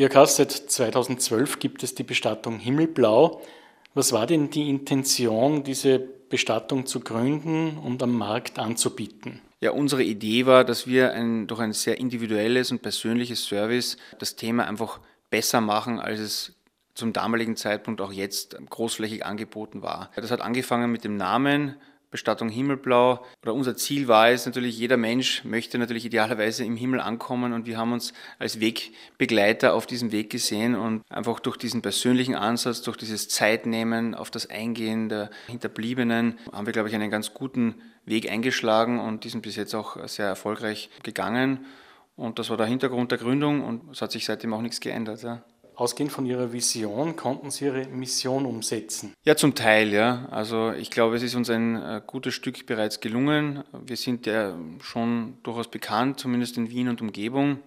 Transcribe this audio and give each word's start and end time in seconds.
Georg 0.00 0.14
Haas, 0.16 0.36
seit 0.36 0.50
2012 0.50 1.58
gibt 1.58 1.82
es 1.82 1.94
die 1.94 2.04
Bestattung 2.04 2.58
Himmelblau. 2.58 3.42
Was 3.92 4.12
war 4.12 4.26
denn 4.26 4.48
die 4.48 4.70
Intention, 4.70 5.62
diese 5.62 5.98
Bestattung 5.98 6.86
zu 6.86 7.00
gründen 7.00 7.76
und 7.76 8.02
am 8.02 8.16
Markt 8.16 8.58
anzubieten? 8.58 9.42
Ja, 9.60 9.72
unsere 9.72 10.02
Idee 10.02 10.46
war, 10.46 10.64
dass 10.64 10.86
wir 10.86 11.12
ein, 11.12 11.46
durch 11.48 11.60
ein 11.60 11.74
sehr 11.74 11.98
individuelles 11.98 12.70
und 12.70 12.80
persönliches 12.80 13.44
Service 13.44 13.98
das 14.18 14.36
Thema 14.36 14.66
einfach 14.66 15.00
besser 15.28 15.60
machen, 15.60 16.00
als 16.00 16.18
es 16.18 16.54
zum 16.94 17.12
damaligen 17.12 17.56
Zeitpunkt 17.56 18.00
auch 18.00 18.10
jetzt 18.10 18.56
großflächig 18.70 19.26
angeboten 19.26 19.82
war. 19.82 20.10
Das 20.16 20.30
hat 20.30 20.40
angefangen 20.40 20.90
mit 20.90 21.04
dem 21.04 21.18
Namen, 21.18 21.76
Bestattung 22.10 22.48
Himmelblau. 22.48 23.24
Oder 23.42 23.54
unser 23.54 23.76
Ziel 23.76 24.08
war 24.08 24.30
es 24.30 24.46
natürlich, 24.46 24.78
jeder 24.78 24.96
Mensch 24.96 25.44
möchte 25.44 25.78
natürlich 25.78 26.04
idealerweise 26.04 26.64
im 26.64 26.76
Himmel 26.76 27.00
ankommen 27.00 27.52
und 27.52 27.66
wir 27.66 27.78
haben 27.78 27.92
uns 27.92 28.12
als 28.38 28.60
Wegbegleiter 28.60 29.74
auf 29.74 29.86
diesem 29.86 30.12
Weg 30.12 30.30
gesehen 30.30 30.74
und 30.74 31.02
einfach 31.08 31.40
durch 31.40 31.56
diesen 31.56 31.82
persönlichen 31.82 32.34
Ansatz, 32.34 32.82
durch 32.82 32.96
dieses 32.96 33.28
Zeitnehmen 33.28 34.14
auf 34.14 34.30
das 34.30 34.50
Eingehen 34.50 35.08
der 35.08 35.30
Hinterbliebenen, 35.46 36.38
haben 36.52 36.66
wir, 36.66 36.72
glaube 36.72 36.88
ich, 36.88 36.94
einen 36.94 37.10
ganz 37.10 37.32
guten 37.32 37.76
Weg 38.04 38.30
eingeschlagen 38.30 38.98
und 38.98 39.24
die 39.24 39.28
sind 39.28 39.42
bis 39.42 39.56
jetzt 39.56 39.74
auch 39.74 39.96
sehr 40.08 40.26
erfolgreich 40.26 40.90
gegangen. 41.02 41.66
Und 42.16 42.38
das 42.38 42.50
war 42.50 42.56
der 42.56 42.66
Hintergrund 42.66 43.12
der 43.12 43.18
Gründung 43.18 43.64
und 43.64 43.92
es 43.92 44.02
hat 44.02 44.12
sich 44.12 44.26
seitdem 44.26 44.52
auch 44.52 44.60
nichts 44.60 44.80
geändert. 44.80 45.22
Ja. 45.22 45.42
Ausgehend 45.80 46.12
von 46.12 46.26
Ihrer 46.26 46.52
Vision 46.52 47.16
konnten 47.16 47.50
Sie 47.50 47.64
Ihre 47.64 47.86
Mission 47.86 48.44
umsetzen? 48.44 49.14
Ja, 49.24 49.34
zum 49.34 49.54
Teil, 49.54 49.94
ja. 49.94 50.28
Also 50.30 50.72
ich 50.72 50.90
glaube, 50.90 51.16
es 51.16 51.22
ist 51.22 51.34
uns 51.34 51.48
ein 51.48 51.74
äh, 51.76 52.02
gutes 52.06 52.34
Stück 52.34 52.66
bereits 52.66 53.00
gelungen. 53.00 53.64
Wir 53.72 53.96
sind 53.96 54.26
ja 54.26 54.58
schon 54.82 55.38
durchaus 55.42 55.70
bekannt, 55.70 56.20
zumindest 56.20 56.58
in 56.58 56.68
Wien 56.68 56.90
und 56.90 57.00
Umgebung. 57.00 57.60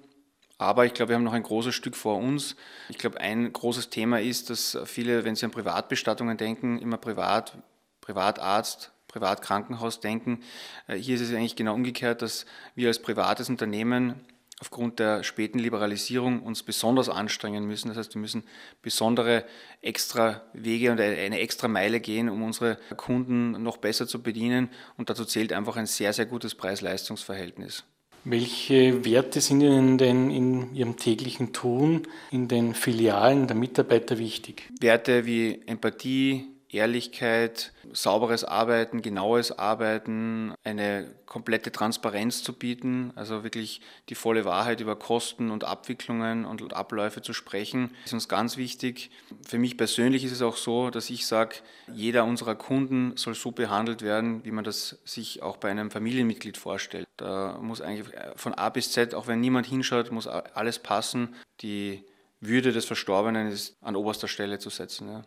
Aber 0.60 0.86
ich 0.86 0.94
glaube, 0.94 1.10
wir 1.10 1.16
haben 1.16 1.24
noch 1.24 1.34
ein 1.34 1.42
großes 1.42 1.74
Stück 1.74 1.96
vor 1.96 2.20
uns. 2.20 2.56
Ich 2.88 3.00
glaube, 3.00 3.20
ein 3.20 3.52
großes 3.52 3.90
Thema 3.90 4.22
ist, 4.22 4.52
dass 4.52 4.78
viele, 4.86 5.26
wenn 5.26 5.36
sie 5.36 5.46
an 5.46 5.52
Privatbestattungen 5.52 6.38
denken, 6.38 6.78
immer 6.78 6.98
Privat, 6.98 7.58
Privatarzt, 8.00 8.92
Privatkrankenhaus 9.08 10.02
denken. 10.02 10.44
Äh, 10.86 10.98
hier 10.98 11.16
ist 11.16 11.22
es 11.22 11.32
eigentlich 11.32 11.56
genau 11.56 11.74
umgekehrt, 11.74 12.22
dass 12.22 12.46
wir 12.76 12.90
als 12.90 13.02
privates 13.02 13.50
Unternehmen 13.50 14.24
aufgrund 14.64 15.00
der 15.00 15.24
späten 15.24 15.60
Liberalisierung 15.60 16.42
uns 16.42 16.64
besonders 16.64 17.10
anstrengen 17.10 17.66
müssen. 17.66 17.90
Das 17.90 17.98
heißt, 17.98 18.16
wir 18.16 18.22
müssen 18.22 18.44
besondere 18.82 19.44
extra 19.82 20.42
Wege 20.54 20.90
und 20.90 21.02
eine 21.02 21.40
extra 21.40 21.68
Meile 21.68 22.00
gehen, 22.00 22.30
um 22.30 22.42
unsere 22.44 22.78
Kunden 22.96 23.62
noch 23.62 23.76
besser 23.76 24.08
zu 24.08 24.24
bedienen. 24.24 24.70
Und 24.96 25.10
dazu 25.10 25.26
zählt 25.26 25.52
einfach 25.52 25.76
ein 25.76 25.86
sehr, 25.86 26.14
sehr 26.14 26.26
gutes 26.26 26.56
Preis-Leistungs-Verhältnis. 26.56 27.84
Welche 28.24 29.04
Werte 29.04 29.42
sind 29.42 29.60
Ihnen 29.60 29.98
denn 29.98 30.32
in 30.32 30.74
Ihrem 30.74 30.96
täglichen 30.96 31.52
Tun 31.52 32.08
in 32.32 32.48
den 32.48 32.74
Filialen 32.74 33.48
der 33.48 33.58
Mitarbeiter 33.58 34.18
wichtig? 34.18 34.72
Werte 34.80 35.26
wie 35.26 35.62
Empathie, 35.66 36.53
Ehrlichkeit, 36.74 37.72
sauberes 37.92 38.44
Arbeiten, 38.44 39.02
genaues 39.02 39.52
Arbeiten, 39.52 40.54
eine 40.64 41.10
komplette 41.26 41.72
Transparenz 41.72 42.44
zu 42.44 42.54
bieten, 42.54 43.12
also 43.16 43.44
wirklich 43.44 43.82
die 44.10 44.16
volle 44.16 44.46
Wahrheit 44.46 44.82
über 44.82 44.96
Kosten 44.96 45.52
und 45.52 45.64
Abwicklungen 45.64 46.46
und 46.46 46.74
Abläufe 46.74 47.22
zu 47.22 47.34
sprechen, 47.34 47.92
ist 48.06 48.14
uns 48.14 48.30
ganz 48.30 48.58
wichtig. 48.58 49.12
Für 49.48 49.58
mich 49.58 49.78
persönlich 49.78 50.24
ist 50.24 50.32
es 50.32 50.42
auch 50.42 50.58
so, 50.58 50.90
dass 50.90 51.10
ich 51.10 51.26
sage, 51.26 51.56
jeder 51.92 52.24
unserer 52.26 52.56
Kunden 52.56 53.18
soll 53.18 53.36
so 53.36 53.52
behandelt 53.52 54.02
werden, 54.02 54.46
wie 54.46 54.52
man 54.52 54.64
das 54.64 55.00
sich 55.06 55.42
auch 55.42 55.58
bei 55.58 55.70
einem 55.70 55.92
Familienmitglied 55.92 56.58
vorstellt. 56.58 57.08
Da 57.18 57.58
muss 57.62 57.82
eigentlich 57.82 58.08
von 58.36 58.54
A 58.54 58.70
bis 58.70 58.92
Z, 58.92 59.16
auch 59.16 59.28
wenn 59.28 59.40
niemand 59.40 59.66
hinschaut, 59.66 60.12
muss 60.12 60.28
alles 60.28 60.80
passen. 60.80 61.36
Die 61.62 62.04
würde 62.40 62.72
des 62.72 62.86
Verstorbenen 62.86 63.48
ist 63.48 63.76
an 63.82 63.96
oberster 63.96 64.28
Stelle 64.28 64.60
zu 64.60 64.70
setzen. 64.70 65.08
Ja. 65.08 65.24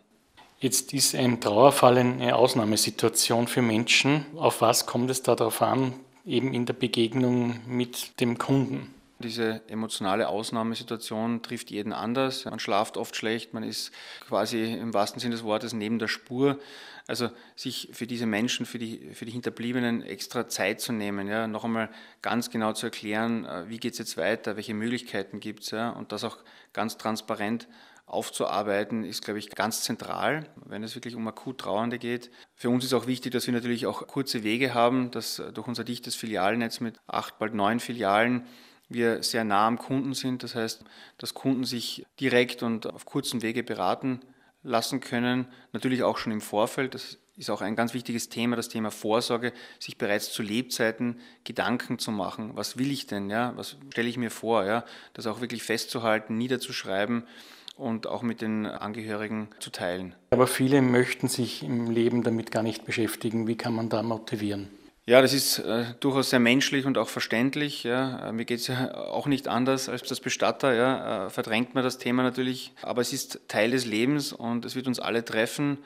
Jetzt 0.59 0.91
ist 0.91 1.13
ein 1.13 1.39
Trauerfall 1.39 1.99
eine 1.99 2.35
Ausnahmesituation 2.35 3.47
für 3.47 3.61
Menschen. 3.61 4.25
Auf 4.35 4.61
was 4.61 4.87
kommt 4.87 5.11
es 5.11 5.21
da 5.21 5.35
darauf 5.35 5.61
an, 5.61 5.93
eben 6.25 6.51
in 6.51 6.65
der 6.65 6.73
Begegnung 6.73 7.59
mit 7.67 8.19
dem 8.19 8.39
Kunden? 8.39 8.91
Diese 9.19 9.61
emotionale 9.67 10.27
Ausnahmesituation 10.27 11.43
trifft 11.43 11.69
jeden 11.69 11.93
anders. 11.93 12.45
Man 12.45 12.57
schlaft 12.57 12.97
oft 12.97 13.15
schlecht, 13.15 13.53
man 13.53 13.61
ist 13.61 13.91
quasi 14.27 14.73
im 14.73 14.95
wahrsten 14.95 15.19
Sinne 15.19 15.35
des 15.35 15.43
Wortes 15.43 15.73
neben 15.73 15.99
der 15.99 16.07
Spur. 16.07 16.57
Also 17.05 17.29
sich 17.55 17.89
für 17.93 18.07
diese 18.07 18.25
Menschen, 18.25 18.65
für 18.65 18.79
die, 18.79 19.11
für 19.13 19.25
die 19.25 19.31
Hinterbliebenen 19.33 20.01
extra 20.01 20.47
Zeit 20.47 20.81
zu 20.81 20.91
nehmen, 20.91 21.27
ja, 21.27 21.45
noch 21.47 21.65
einmal 21.65 21.89
ganz 22.23 22.49
genau 22.49 22.73
zu 22.73 22.87
erklären, 22.87 23.45
äh, 23.45 23.69
wie 23.69 23.77
geht 23.77 23.93
es 23.93 23.99
jetzt 23.99 24.17
weiter, 24.17 24.55
welche 24.55 24.73
Möglichkeiten 24.73 25.39
gibt 25.39 25.63
es 25.63 25.71
ja, 25.71 25.91
und 25.91 26.11
das 26.11 26.23
auch 26.23 26.37
ganz 26.73 26.97
transparent 26.97 27.67
aufzuarbeiten, 28.07 29.03
ist, 29.03 29.23
glaube 29.23 29.37
ich, 29.37 29.49
ganz 29.49 29.81
zentral, 29.81 30.47
wenn 30.65 30.81
es 30.81 30.95
wirklich 30.95 31.15
um 31.15 31.27
akut 31.27 31.59
Trauernde 31.59 31.99
geht. 31.99 32.31
Für 32.55 32.69
uns 32.69 32.85
ist 32.85 32.93
auch 32.93 33.05
wichtig, 33.05 33.33
dass 33.33 33.45
wir 33.47 33.53
natürlich 33.53 33.85
auch 33.85 34.07
kurze 34.07 34.43
Wege 34.43 34.73
haben, 34.73 35.11
dass 35.11 35.41
durch 35.53 35.67
unser 35.67 35.83
dichtes 35.83 36.15
Filialnetz 36.15 36.79
mit 36.79 36.95
acht, 37.05 37.37
bald 37.37 37.53
neun 37.53 37.81
Filialen 37.81 38.47
wir 38.87 39.21
sehr 39.23 39.43
nah 39.43 39.67
am 39.67 39.77
Kunden 39.77 40.13
sind. 40.13 40.43
Das 40.43 40.55
heißt, 40.55 40.85
dass 41.17 41.33
Kunden 41.33 41.65
sich 41.65 42.05
direkt 42.21 42.63
und 42.63 42.87
auf 42.87 43.05
kurzem 43.05 43.41
Wege 43.41 43.61
beraten 43.61 44.21
lassen 44.63 45.01
können. 45.01 45.45
Natürlich 45.73 46.03
auch 46.03 46.17
schon 46.17 46.31
im 46.31 46.39
Vorfeld. 46.39 46.93
Das 46.93 47.17
ist 47.35 47.49
auch 47.49 47.59
ein 47.59 47.75
ganz 47.75 47.93
wichtiges 47.93 48.29
Thema, 48.29 48.55
das 48.55 48.69
Thema 48.69 48.89
Vorsorge, 48.89 49.51
sich 49.79 49.97
bereits 49.97 50.31
zu 50.31 50.41
Lebzeiten 50.41 51.19
Gedanken 51.43 51.99
zu 51.99 52.11
machen. 52.11 52.51
Was 52.55 52.77
will 52.77 52.89
ich 52.89 53.05
denn? 53.05 53.29
Ja? 53.29 53.51
Was 53.57 53.75
stelle 53.91 54.07
ich 54.07 54.15
mir 54.15 54.31
vor? 54.31 54.63
Ja? 54.63 54.85
Das 55.11 55.27
auch 55.27 55.41
wirklich 55.41 55.63
festzuhalten, 55.63 56.37
niederzuschreiben 56.37 57.27
und 57.77 58.07
auch 58.07 58.21
mit 58.21 58.41
den 58.41 58.65
Angehörigen 58.65 59.49
zu 59.59 59.69
teilen. 59.69 60.15
Aber 60.31 60.47
viele 60.47 60.81
möchten 60.81 61.27
sich 61.27 61.63
im 61.63 61.89
Leben 61.89 62.23
damit 62.23 62.51
gar 62.51 62.63
nicht 62.63 62.85
beschäftigen. 62.85 63.47
Wie 63.47 63.55
kann 63.55 63.73
man 63.73 63.89
da 63.89 64.03
motivieren? 64.03 64.69
Ja, 65.05 65.21
das 65.21 65.33
ist 65.33 65.59
äh, 65.59 65.85
durchaus 66.01 66.31
sehr 66.31 66.39
menschlich 66.39 66.85
und 66.85 66.97
auch 66.97 67.07
verständlich. 67.07 67.83
Ja. 67.83 68.27
Äh, 68.27 68.33
mir 68.33 68.45
geht 68.45 68.59
es 68.59 68.67
ja 68.67 68.93
auch 69.11 69.27
nicht 69.27 69.47
anders 69.47 69.87
als 69.87 70.03
das 70.03 70.19
Bestatter. 70.19 70.73
Ja. 70.73 71.27
Äh, 71.27 71.29
verdrängt 71.29 71.75
man 71.75 71.83
das 71.83 71.97
Thema 71.97 72.23
natürlich, 72.23 72.73
aber 72.81 73.01
es 73.01 73.13
ist 73.13 73.39
Teil 73.47 73.71
des 73.71 73.85
Lebens 73.85 74.33
und 74.33 74.65
es 74.65 74.75
wird 74.75 74.87
uns 74.87 74.99
alle 74.99 75.23
treffen. 75.23 75.77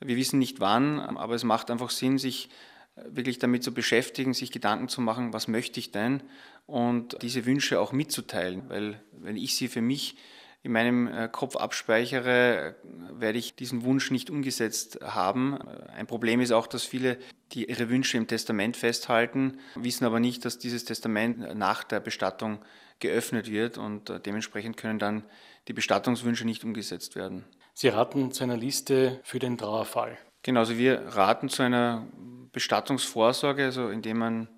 Wir 0.00 0.16
wissen 0.16 0.38
nicht 0.38 0.60
wann, 0.60 1.00
aber 1.00 1.34
es 1.34 1.44
macht 1.44 1.70
einfach 1.70 1.90
Sinn, 1.90 2.16
sich 2.18 2.48
äh, 2.96 3.02
wirklich 3.10 3.38
damit 3.38 3.62
zu 3.62 3.74
beschäftigen, 3.74 4.32
sich 4.32 4.52
Gedanken 4.52 4.88
zu 4.88 5.00
machen, 5.02 5.32
was 5.34 5.48
möchte 5.48 5.78
ich 5.78 5.92
denn 5.92 6.22
und 6.66 7.20
diese 7.22 7.44
Wünsche 7.44 7.80
auch 7.80 7.92
mitzuteilen, 7.92 8.62
weil 8.68 9.00
wenn 9.12 9.36
ich 9.36 9.56
sie 9.56 9.68
für 9.68 9.82
mich 9.82 10.16
in 10.62 10.72
meinem 10.72 11.08
äh, 11.08 11.28
Kopf 11.30 11.56
abspeichere, 11.56 12.76
werde 13.10 13.38
ich 13.38 13.56
diesen 13.56 13.84
Wunsch 13.84 14.10
nicht 14.10 14.30
umgesetzt 14.30 15.00
haben. 15.02 15.58
Ein 15.96 16.06
Problem 16.06 16.40
ist 16.40 16.52
auch, 16.52 16.66
dass 16.66 16.84
viele, 16.84 17.18
die 17.52 17.68
ihre 17.68 17.88
Wünsche 17.88 18.16
im 18.16 18.28
Testament 18.28 18.76
festhalten, 18.76 19.58
wissen 19.74 20.04
aber 20.04 20.20
nicht, 20.20 20.44
dass 20.44 20.58
dieses 20.58 20.84
Testament 20.84 21.56
nach 21.56 21.82
der 21.82 22.00
Bestattung 22.00 22.58
geöffnet 23.00 23.50
wird 23.50 23.78
und 23.78 24.08
äh, 24.10 24.20
dementsprechend 24.20 24.76
können 24.76 24.98
dann 24.98 25.24
die 25.68 25.72
Bestattungswünsche 25.72 26.44
nicht 26.44 26.64
umgesetzt 26.64 27.16
werden. 27.16 27.44
Sie 27.74 27.88
raten 27.88 28.32
zu 28.32 28.44
einer 28.44 28.56
Liste 28.56 29.20
für 29.24 29.38
den 29.38 29.58
Trauerfall. 29.58 30.16
Genau, 30.42 30.60
also 30.60 30.78
wir 30.78 31.02
raten 31.08 31.48
zu 31.48 31.62
einer 31.62 32.06
Bestattungsvorsorge, 32.52 33.64
also 33.64 33.88
indem 33.88 34.18
man 34.18 34.48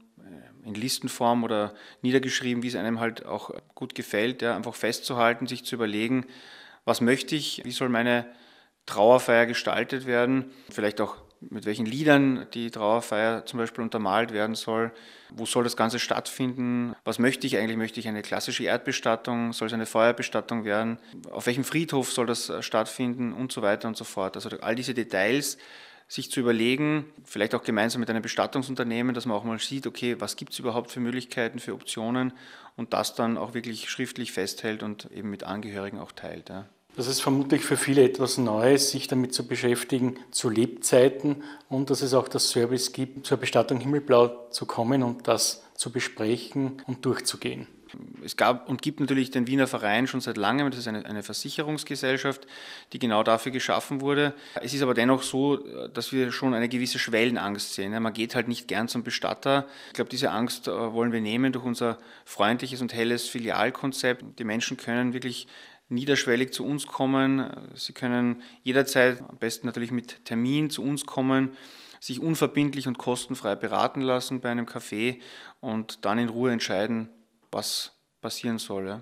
in 0.64 0.74
Listenform 0.74 1.44
oder 1.44 1.74
niedergeschrieben, 2.02 2.62
wie 2.62 2.68
es 2.68 2.76
einem 2.76 3.00
halt 3.00 3.26
auch 3.26 3.50
gut 3.74 3.94
gefällt, 3.94 4.42
ja, 4.42 4.56
einfach 4.56 4.74
festzuhalten, 4.74 5.46
sich 5.46 5.64
zu 5.64 5.74
überlegen, 5.74 6.26
was 6.84 7.00
möchte 7.00 7.34
ich, 7.34 7.62
wie 7.64 7.72
soll 7.72 7.88
meine 7.88 8.26
Trauerfeier 8.86 9.46
gestaltet 9.46 10.06
werden, 10.06 10.52
vielleicht 10.70 11.00
auch 11.00 11.16
mit 11.50 11.66
welchen 11.66 11.86
Liedern 11.86 12.46
die 12.54 12.70
Trauerfeier 12.70 13.44
zum 13.46 13.58
Beispiel 13.58 13.82
untermalt 13.82 14.32
werden 14.32 14.54
soll, 14.54 14.92
wo 15.30 15.46
soll 15.46 15.64
das 15.64 15.76
Ganze 15.76 15.98
stattfinden, 15.98 16.94
was 17.04 17.18
möchte 17.18 17.46
ich 17.46 17.58
eigentlich, 17.58 17.76
möchte 17.76 18.00
ich 18.00 18.08
eine 18.08 18.22
klassische 18.22 18.64
Erdbestattung, 18.64 19.52
soll 19.52 19.66
es 19.66 19.74
eine 19.74 19.86
Feuerbestattung 19.86 20.64
werden, 20.64 20.98
auf 21.30 21.46
welchem 21.46 21.64
Friedhof 21.64 22.12
soll 22.12 22.26
das 22.26 22.52
stattfinden 22.60 23.32
und 23.32 23.52
so 23.52 23.62
weiter 23.62 23.88
und 23.88 23.96
so 23.96 24.04
fort. 24.04 24.36
Also 24.36 24.50
all 24.60 24.74
diese 24.74 24.94
Details 24.94 25.58
sich 26.08 26.30
zu 26.30 26.40
überlegen, 26.40 27.06
vielleicht 27.24 27.54
auch 27.54 27.62
gemeinsam 27.62 28.00
mit 28.00 28.10
einem 28.10 28.22
Bestattungsunternehmen, 28.22 29.14
dass 29.14 29.26
man 29.26 29.36
auch 29.36 29.44
mal 29.44 29.58
sieht, 29.58 29.86
okay, 29.86 30.16
was 30.18 30.36
gibt 30.36 30.52
es 30.52 30.58
überhaupt 30.58 30.90
für 30.90 31.00
Möglichkeiten, 31.00 31.58
für 31.58 31.74
Optionen 31.74 32.32
und 32.76 32.92
das 32.92 33.14
dann 33.14 33.38
auch 33.38 33.54
wirklich 33.54 33.88
schriftlich 33.88 34.32
festhält 34.32 34.82
und 34.82 35.10
eben 35.12 35.30
mit 35.30 35.44
Angehörigen 35.44 35.98
auch 35.98 36.12
teilt. 36.12 36.50
Ja. 36.50 36.66
Das 36.96 37.08
ist 37.08 37.20
vermutlich 37.20 37.64
für 37.64 37.76
viele 37.76 38.04
etwas 38.04 38.38
Neues, 38.38 38.90
sich 38.90 39.08
damit 39.08 39.34
zu 39.34 39.48
beschäftigen 39.48 40.16
zu 40.30 40.48
Lebzeiten 40.48 41.42
und 41.68 41.90
dass 41.90 42.02
es 42.02 42.14
auch 42.14 42.28
das 42.28 42.50
Service 42.50 42.92
gibt, 42.92 43.26
zur 43.26 43.38
Bestattung 43.38 43.80
Himmelblau 43.80 44.48
zu 44.50 44.64
kommen 44.66 45.02
und 45.02 45.26
das 45.26 45.64
zu 45.74 45.90
besprechen 45.90 46.82
und 46.86 47.04
durchzugehen. 47.04 47.66
Es 48.24 48.36
gab 48.36 48.68
und 48.68 48.82
gibt 48.82 49.00
natürlich 49.00 49.30
den 49.30 49.46
Wiener 49.46 49.66
Verein 49.66 50.06
schon 50.06 50.20
seit 50.20 50.36
langem, 50.36 50.70
das 50.70 50.80
ist 50.80 50.88
eine, 50.88 51.04
eine 51.04 51.22
Versicherungsgesellschaft, 51.22 52.46
die 52.92 52.98
genau 52.98 53.22
dafür 53.22 53.52
geschaffen 53.52 54.00
wurde. 54.00 54.34
Es 54.62 54.74
ist 54.74 54.82
aber 54.82 54.94
dennoch 54.94 55.22
so, 55.22 55.56
dass 55.88 56.12
wir 56.12 56.32
schon 56.32 56.54
eine 56.54 56.68
gewisse 56.68 56.98
Schwellenangst 56.98 57.74
sehen. 57.74 58.00
Man 58.02 58.12
geht 58.12 58.34
halt 58.34 58.48
nicht 58.48 58.68
gern 58.68 58.88
zum 58.88 59.02
Bestatter. 59.02 59.66
Ich 59.88 59.94
glaube, 59.94 60.10
diese 60.10 60.30
Angst 60.30 60.68
äh, 60.68 60.92
wollen 60.92 61.12
wir 61.12 61.20
nehmen 61.20 61.52
durch 61.52 61.64
unser 61.64 61.98
freundliches 62.24 62.80
und 62.80 62.94
helles 62.94 63.28
Filialkonzept. 63.28 64.38
Die 64.38 64.44
Menschen 64.44 64.76
können 64.76 65.12
wirklich 65.12 65.46
niederschwellig 65.88 66.52
zu 66.52 66.64
uns 66.64 66.86
kommen. 66.86 67.50
Sie 67.74 67.92
können 67.92 68.42
jederzeit, 68.62 69.20
am 69.20 69.38
besten 69.38 69.66
natürlich 69.66 69.90
mit 69.90 70.24
Termin, 70.24 70.70
zu 70.70 70.82
uns 70.82 71.06
kommen, 71.06 71.56
sich 72.00 72.20
unverbindlich 72.20 72.86
und 72.86 72.98
kostenfrei 72.98 73.54
beraten 73.54 74.00
lassen 74.00 74.40
bei 74.40 74.50
einem 74.50 74.66
Café 74.66 75.20
und 75.60 76.04
dann 76.04 76.18
in 76.18 76.28
Ruhe 76.28 76.52
entscheiden, 76.52 77.08
was 77.54 77.92
passieren 78.20 78.58
soll. 78.58 78.88
Ja. 78.88 79.00